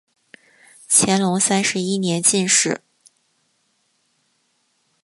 [0.89, 2.81] 乾隆三十一年进士。